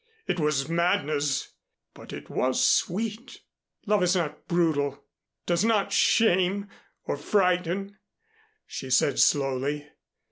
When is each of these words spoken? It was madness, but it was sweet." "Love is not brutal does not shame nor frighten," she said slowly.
It 0.25 0.39
was 0.39 0.67
madness, 0.67 1.49
but 1.93 2.11
it 2.11 2.27
was 2.27 2.59
sweet." 2.65 3.41
"Love 3.85 4.01
is 4.01 4.15
not 4.15 4.47
brutal 4.47 5.03
does 5.45 5.63
not 5.63 5.93
shame 5.93 6.69
nor 7.07 7.17
frighten," 7.17 7.99
she 8.65 8.89
said 8.89 9.19
slowly. 9.19 9.87